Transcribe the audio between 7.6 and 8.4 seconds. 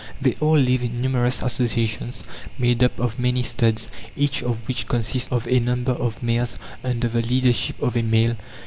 of a male.